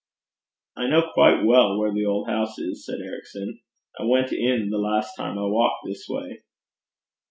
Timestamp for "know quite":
0.87-1.43